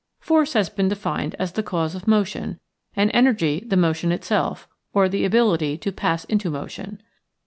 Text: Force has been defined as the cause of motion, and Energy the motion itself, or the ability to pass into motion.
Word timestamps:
Force 0.19 0.53
has 0.53 0.67
been 0.67 0.87
defined 0.87 1.35
as 1.37 1.51
the 1.51 1.61
cause 1.61 1.93
of 1.93 2.07
motion, 2.07 2.59
and 2.95 3.11
Energy 3.13 3.63
the 3.67 3.77
motion 3.77 4.11
itself, 4.11 4.67
or 4.95 5.07
the 5.07 5.25
ability 5.25 5.77
to 5.77 5.91
pass 5.91 6.23
into 6.25 6.49
motion. 6.49 7.03